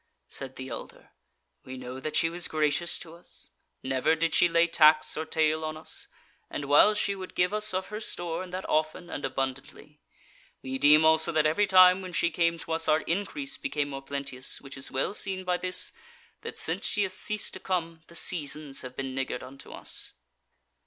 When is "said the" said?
0.27-0.69